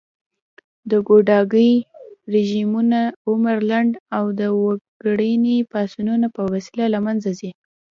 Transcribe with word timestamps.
د 0.89 0.91
ګوډاګي 1.07 1.71
رژيمونه 2.33 2.99
عمر 3.29 3.57
لنډ 3.71 3.93
او 4.17 4.25
د 4.39 4.41
وګړني 4.63 5.57
پاڅونونو 5.71 6.27
په 6.35 6.41
وسیله 6.53 6.85
له 6.93 6.99
منځه 7.05 7.29
ځي 7.39 7.51